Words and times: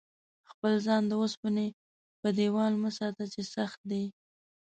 خپل 0.49 0.73
ځان 0.85 1.03
د 1.07 1.11
اوسپنې 1.21 1.67
په 2.21 2.29
دېوال 2.37 2.73
مه 2.83 2.91
ساته 2.97 3.23
چې 3.33 3.41
سخت 3.55 3.79
دی. 3.91 4.05